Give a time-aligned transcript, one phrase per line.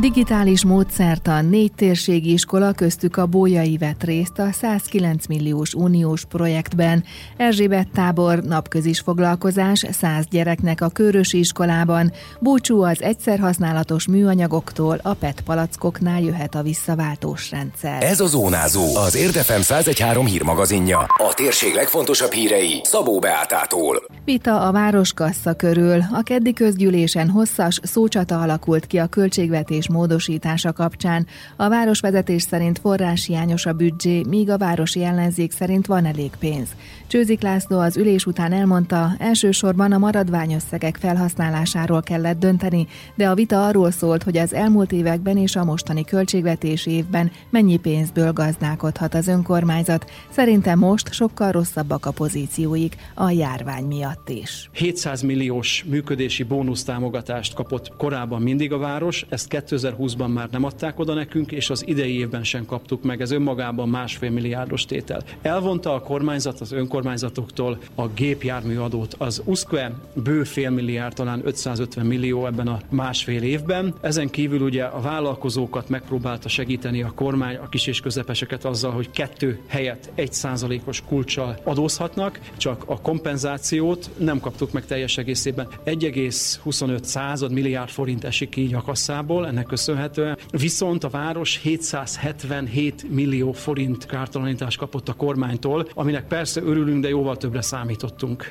[0.00, 7.04] Digitális módszertan négy térségi iskola köztük a Bójai vett részt a 109 milliós uniós projektben.
[7.36, 12.12] Erzsébet tábor napközis foglalkozás 100 gyereknek a Körösi iskolában.
[12.40, 18.02] Búcsú az egyszer használatos műanyagoktól, a PET palackoknál jöhet a visszaváltós rendszer.
[18.02, 20.98] Ez a Zónázó, az Érdefem 1013 hírmagazinja.
[20.98, 24.06] A térség legfontosabb hírei Szabó Beátától.
[24.24, 26.04] Vita a városkassa körül.
[26.12, 31.26] A keddi közgyűlésen hosszas szócsata alakult ki a költségvetés módosítása kapcsán.
[31.56, 36.68] A városvezetés szerint forráshiányos a büdzsé, míg a városi ellenzék szerint van elég pénz.
[37.06, 43.66] Csőzik László az ülés után elmondta, elsősorban a maradványösszegek felhasználásáról kellett dönteni, de a vita
[43.66, 49.26] arról szólt, hogy az elmúlt években és a mostani költségvetési évben mennyi pénzből gazdálkodhat az
[49.26, 50.10] önkormányzat.
[50.30, 54.70] Szerintem most sokkal rosszabbak a pozícióik a járvány miatt is.
[54.72, 61.14] 700 milliós működési bónusztámogatást kapott korábban mindig a város, ezt 2020-ban már nem adták oda
[61.14, 63.20] nekünk, és az idei évben sem kaptuk meg.
[63.20, 65.22] Ez önmagában másfél milliárdos tétel.
[65.42, 69.14] Elvonta a kormányzat az önkormányzatoktól a gépjárműadót.
[69.18, 73.94] Az USZKVE bő fél milliárd, talán 550 millió ebben a másfél évben.
[74.00, 79.10] Ezen kívül ugye a vállalkozókat megpróbálta segíteni a kormány, a kis és közepeseket azzal, hogy
[79.10, 85.68] kettő helyett egy százalékos kulcsal adózhatnak, csak a kompenzációt nem kaptuk meg teljes egészében.
[85.84, 90.38] 1,25 század milliárd forint esik így a kasszából, ennek köszönhetően.
[90.50, 97.36] Viszont a város 777 millió forint kártalanítást kapott a kormánytól, aminek persze örülünk, de jóval
[97.36, 98.50] többre számítottunk.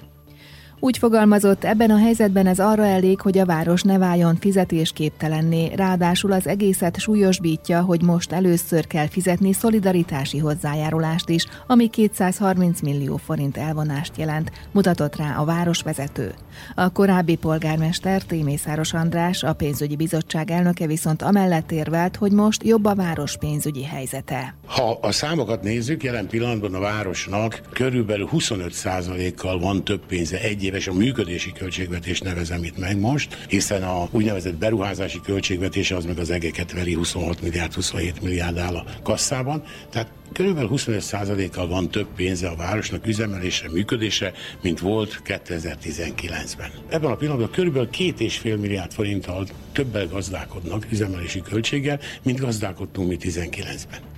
[0.79, 6.31] Úgy fogalmazott, ebben a helyzetben ez arra elég, hogy a város ne váljon fizetésképtelenné, ráadásul
[6.31, 13.57] az egészet súlyosbítja, hogy most először kell fizetni szolidaritási hozzájárulást is, ami 230 millió forint
[13.57, 16.33] elvonást jelent, mutatott rá a városvezető.
[16.75, 22.85] A korábbi polgármester Témészáros András, a pénzügyi bizottság elnöke viszont amellett érvelt, hogy most jobb
[22.85, 24.55] a város pénzügyi helyzete.
[24.65, 30.87] Ha a számokat nézzük, jelen pillanatban a városnak körülbelül 25%-kal van több pénze egy éves
[30.87, 36.29] a működési költségvetés nevezem itt meg most, hiszen a úgynevezett beruházási költségvetése az meg az
[36.29, 39.63] egeket veri 26 milliárd, 27 milliárd áll a kasszában.
[39.89, 46.69] Tehát Körülbelül 25%-kal van több pénze a városnak üzemelésre, működésre, mint volt 2019-ben.
[46.89, 53.07] Ebben a pillanatban körülbelül két és fél milliárd forinttal többel gazdálkodnak üzemelési költséggel, mint gazdálkodtunk
[53.07, 54.16] mi 19-ben.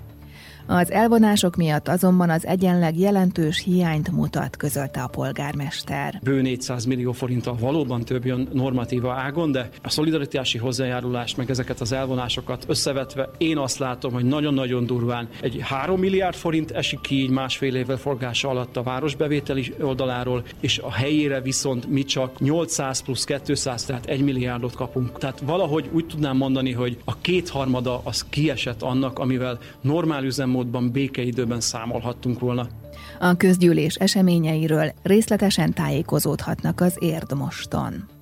[0.72, 6.20] Az elvonások miatt azonban az egyenleg jelentős hiányt mutat, közölte a polgármester.
[6.24, 11.82] Bő 400 millió forinttal valóban több jön normatíva ágon, de a szolidaritási hozzájárulást, meg ezeket
[11.82, 17.16] az elvonásokat összevetve én azt látom, hogy nagyon-nagyon durván egy 3 milliárd forint esik ki
[17.16, 23.02] így másfél évvel forgása alatt a városbevételi oldaláról, és a helyére viszont mi csak 800
[23.02, 25.18] plusz 200, tehát 1 milliárdot kapunk.
[25.18, 30.92] Tehát valahogy úgy tudnám mondani, hogy a kétharmada az kiesett annak, amivel normál üzemmód módban
[30.92, 32.68] békeidőben számolhattunk volna.
[33.20, 38.19] A közgyűlés eseményeiről részletesen tájékozódhatnak az Érdmoston.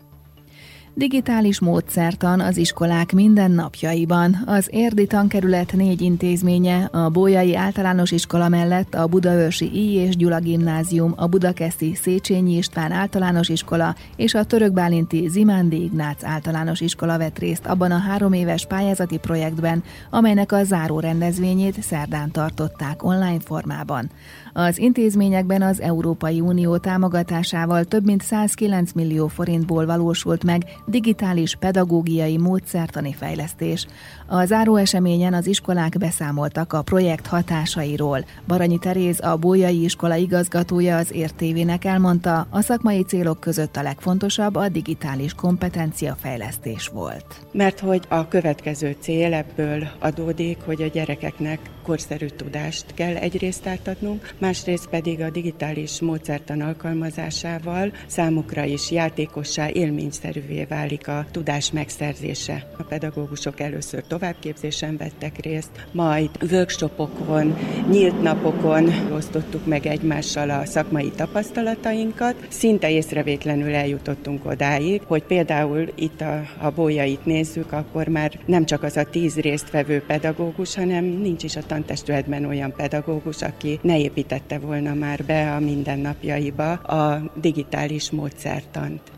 [0.97, 4.43] Digitális módszertan az iskolák mindennapjaiban.
[4.45, 9.93] Az Érdi tankerület négy intézménye, a Bolyai Általános Iskola mellett a Budaörsi I.
[9.93, 16.81] és Gyula Gimnázium, a Budakeszi Széchenyi István Általános Iskola és a Törökbálinti Zimándi Ignác Általános
[16.81, 23.03] Iskola vett részt abban a három éves pályázati projektben, amelynek a záró rendezvényét szerdán tartották
[23.03, 24.09] online formában.
[24.53, 32.37] Az intézményekben az Európai Unió támogatásával több mint 109 millió forintból valósult meg digitális pedagógiai
[32.37, 33.87] módszertani fejlesztés.
[34.27, 38.25] A záróeseményen az iskolák beszámoltak a projekt hatásairól.
[38.47, 44.55] Baranyi Teréz, a Bójai iskola igazgatója az értévének elmondta, a szakmai célok között a legfontosabb
[44.55, 47.47] a digitális kompetencia fejlesztés volt.
[47.51, 54.33] Mert hogy a következő cél ebből adódik, hogy a gyerekeknek korszerű tudást kell egyrészt átadnunk,
[54.37, 62.67] másrészt pedig a digitális módszertan alkalmazásával számukra is játékossá, élményszerűvé válik a tudás megszerzése.
[62.77, 67.57] A pedagógusok először továbbképzésen vettek részt, majd workshopokon,
[67.89, 72.35] nyílt napokon osztottuk meg egymással a szakmai tapasztalatainkat.
[72.49, 78.83] Szinte észrevétlenül eljutottunk odáig, hogy például itt a, a bójait nézzük, akkor már nem csak
[78.83, 84.59] az a tíz résztvevő pedagógus, hanem nincs is a tantestületben olyan pedagógus, aki ne építette
[84.59, 89.16] volna már be a mindennapjaiba a digitális módszertant.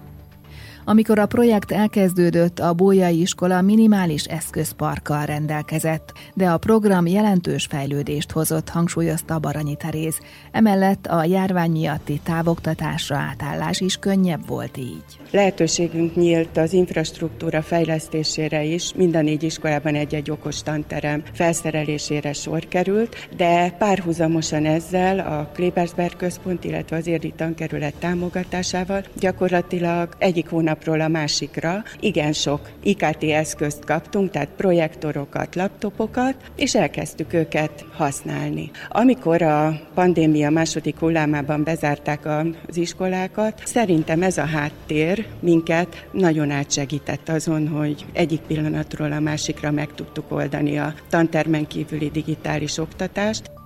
[0.85, 8.31] Amikor a projekt elkezdődött, a Bójai iskola minimális eszközparkkal rendelkezett, de a program jelentős fejlődést
[8.31, 10.19] hozott, hangsúlyozta Baranyi Teréz.
[10.51, 15.03] Emellett a járvány miatti távoktatásra átállás is könnyebb volt így.
[15.31, 23.15] Lehetőségünk nyílt az infrastruktúra fejlesztésére is, minden négy iskolában egy-egy okos tanterem felszerelésére sor került,
[23.37, 31.07] de párhuzamosan ezzel a Klebersberg központ, illetve az Érdi tankerület támogatásával gyakorlatilag egyik hónapról a
[31.07, 38.71] másikra igen sok IKT eszközt kaptunk, tehát projektorokat, laptopokat, és elkezdtük őket használni.
[38.89, 47.29] Amikor a pandémia második hullámában bezárták az iskolákat, szerintem ez a háttér minket nagyon átsegített
[47.29, 53.58] azon, hogy egyik pillanatról a másikra meg tudtuk oldani a tantermen kívüli digitális oktatást.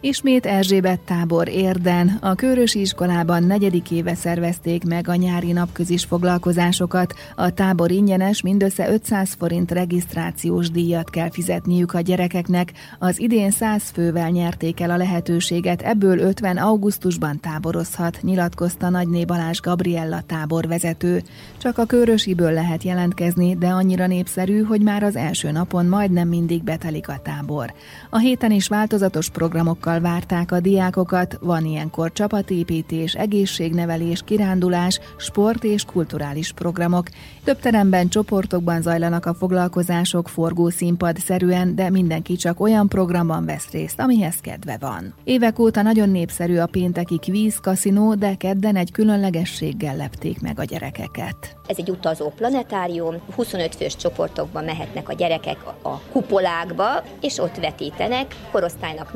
[0.00, 7.14] Ismét Erzsébet tábor érden, a Körösi iskolában negyedik éve szervezték meg a nyári napközis foglalkozásokat.
[7.36, 12.72] A tábor ingyenes, mindössze 500 forint regisztrációs díjat kell fizetniük a gyerekeknek.
[12.98, 19.60] Az idén 100 fővel nyerték el a lehetőséget, ebből 50 augusztusban táborozhat, nyilatkozta Nagyné Balázs
[19.60, 21.22] Gabriella táborvezető.
[21.56, 26.62] Csak a Körösiből lehet jelentkezni, de annyira népszerű, hogy már az első napon majdnem mindig
[26.62, 27.72] betelik a tábor.
[28.10, 35.64] A héten is változatos programokkal várakozásokkal várták a diákokat, van ilyenkor csapatépítés, egészségnevelés, kirándulás, sport
[35.64, 37.08] és kulturális programok.
[37.44, 43.70] Több teremben csoportokban zajlanak a foglalkozások forgó színpad szerűen, de mindenki csak olyan programban vesz
[43.70, 45.14] részt, amihez kedve van.
[45.24, 50.64] Évek óta nagyon népszerű a pénteki kvíz kaszinó, de kedden egy különlegességgel lepték meg a
[50.64, 51.56] gyerekeket.
[51.66, 58.34] Ez egy utazó planetárium, 25 fős csoportokban mehetnek a gyerekek a kupolákba, és ott vetítenek,
[58.50, 59.14] korosztálynak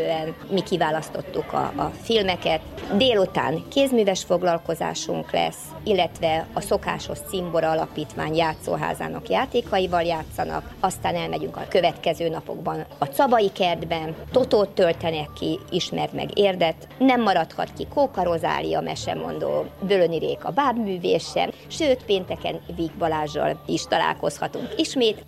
[0.00, 0.34] megfelelően.
[0.50, 2.60] Mi kiválasztottuk a, a filmeket.
[2.96, 11.66] Délután kézműves foglalkozásunk lesz, illetve a szokásos Cimbora Alapítvány játszóházának játékaival játszanak, aztán elmegyünk a
[11.68, 18.22] következő napokban a Cabai kertben, Totót töltenek ki, ismert meg érdet, nem maradhat ki Kóka
[18.22, 25.24] Rozália mesemondó, Bölöni Réka bábművése, sőt pénteken Víg Balázsral is találkozhatunk ismét.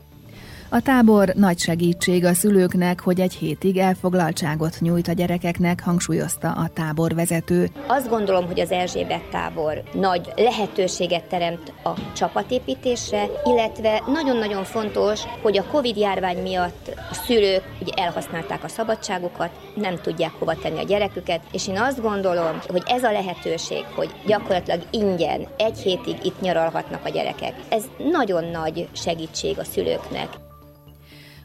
[0.75, 6.69] A tábor nagy segítség a szülőknek, hogy egy hétig elfoglaltságot nyújt a gyerekeknek, hangsúlyozta a
[6.75, 7.69] táborvezető.
[7.87, 15.59] Azt gondolom, hogy az Erzsébet tábor nagy lehetőséget teremt a csapatépítésre, illetve nagyon-nagyon fontos, hogy
[15.59, 20.87] a Covid járvány miatt a szülők ugye elhasználták a szabadságukat, nem tudják hova tenni a
[20.87, 26.41] gyereküket, és én azt gondolom, hogy ez a lehetőség, hogy gyakorlatilag ingyen egy hétig itt
[26.41, 30.29] nyaralhatnak a gyerekek, ez nagyon nagy segítség a szülőknek.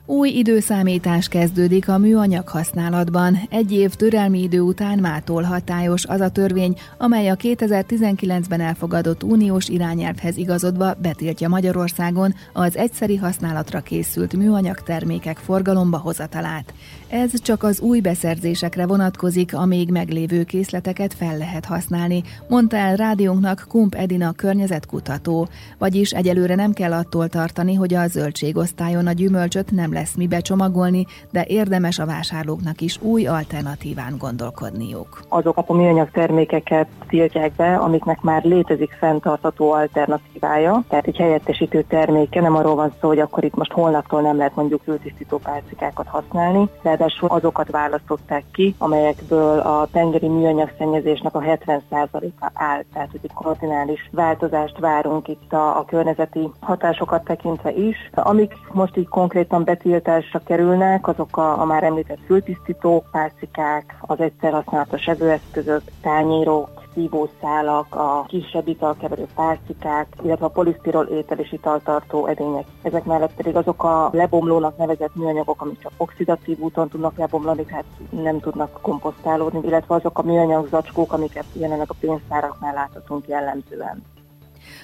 [0.09, 3.37] Új időszámítás kezdődik a műanyag használatban.
[3.49, 9.69] Egy év türelmi idő után mától hatályos az a törvény, amely a 2019-ben elfogadott uniós
[9.69, 16.73] irányelvhez igazodva betiltja Magyarországon az egyszeri használatra készült műanyag termékek forgalomba hozatalát.
[17.07, 22.95] Ez csak az új beszerzésekre vonatkozik, a még meglévő készleteket fel lehet használni, mondta el
[22.95, 25.47] rádiónknak Kump Edina környezetkutató.
[25.77, 31.05] Vagyis egyelőre nem kell attól tartani, hogy a zöldségosztályon a gyümölcsöt nem lesz mibe csomagolni,
[31.31, 35.21] de érdemes a vásárlóknak is új alternatíván gondolkodniuk.
[35.29, 42.41] Azokat a műanyag termékeket tiltják be, amiknek már létezik fenntartató alternatívája, tehát egy helyettesítő terméke,
[42.41, 46.69] nem arról van szó, hogy akkor itt most holnaptól nem lehet mondjuk ültisztító pálcikákat használni,
[46.81, 53.33] ráadásul azokat választották ki, amelyekből a tengeri műanyag szennyezésnek a 70%-a áll, tehát hogy egy
[53.33, 58.09] kardinális változást várunk itt a, a környezeti hatásokat tekintve is.
[58.13, 64.51] Amik most így konkrétan betiltásra kerülnek, azok a, a már említett fültisztítók, pálcikák, az egyszer
[64.53, 72.65] használatos evőeszközök, tányérok, szívószálak, a kisebb italkeverő pálcikák, illetve a polisztirol étel és italtartó edények.
[72.81, 77.85] Ezek mellett pedig azok a lebomlónak nevezett műanyagok, amik csak oxidatív úton tudnak lebomlani, tehát
[78.09, 84.16] nem tudnak komposztálódni, illetve azok a műanyag zacskók, amiket jelenleg a pénztáraknál láthatunk jellemzően.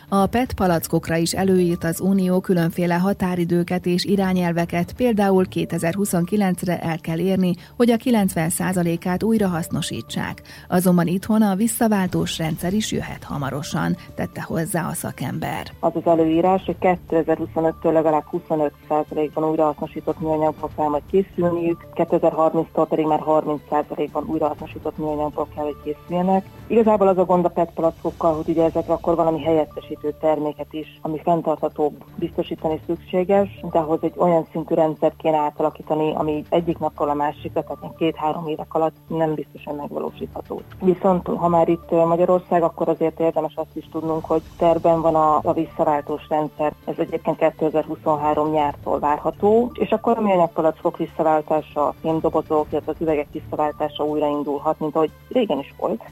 [0.09, 7.19] A PET palackokra is előírt az Unió különféle határidőket és irányelveket, például 2029-re el kell
[7.19, 10.41] érni, hogy a 90%-át újra hasznosítsák.
[10.69, 15.71] Azonban itthon a visszaváltós rendszer is jöhet hamarosan, tette hozzá a szakember.
[15.79, 23.21] Az az előírás, hogy 2025-től legalább 25%-ban újrahasznosított műanyagból kell majd készülniük, 2030-tól pedig már
[23.25, 26.45] 30%-ban újrahasznosított műanyagból kell, hogy készüljenek.
[26.67, 30.73] Igazából az a gond a PET palackokkal, hogy ugye ezekre akkor valami helyettesít helyettesítő terméket
[30.73, 36.77] is, ami fenntarthatóbb biztosítani szükséges, de ahhoz egy olyan szintű rendszert kéne átalakítani, ami egyik
[36.77, 40.61] napról a másikra, tehát két-három évek alatt nem biztosan megvalósítható.
[40.81, 45.39] Viszont ha már itt Magyarország, akkor azért érdemes azt is tudnunk, hogy terben van a,
[45.43, 46.73] a visszaváltós rendszer.
[46.85, 53.27] Ez egyébként 2023 nyártól várható, és akkor a műanyagpalackok visszaváltása, a fémdobozok, illetve az üvegek
[53.31, 56.03] visszaváltása újraindulhat, mint ahogy régen is volt.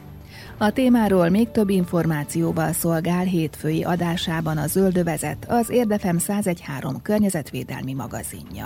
[0.58, 8.66] A témáról még több információval szolgál hétfői adásában a Zöldövezet, az Érdefem 1013 környezetvédelmi magazinja.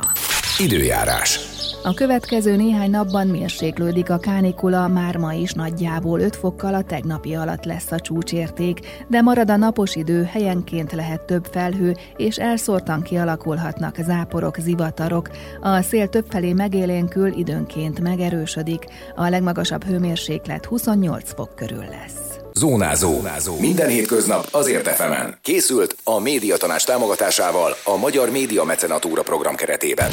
[0.59, 1.39] Időjárás.
[1.83, 7.35] A következő néhány napban mérséklődik a kánikula, már ma is nagyjából 5 fokkal a tegnapi
[7.35, 13.01] alatt lesz a csúcsérték, de marad a napos idő, helyenként lehet több felhő, és elszórtan
[13.01, 15.29] kialakulhatnak záporok, zivatarok.
[15.61, 18.83] A szél többfelé megélénkül, időnként megerősödik,
[19.15, 22.39] a legmagasabb hőmérséklet 28 fok körül lesz.
[22.53, 23.13] Zónázó.
[23.13, 23.59] Zónázó.
[23.59, 25.37] Minden hétköznap azért efemen.
[25.41, 30.11] Készült a médiatanás támogatásával a Magyar Média Mecenatúra program keretében.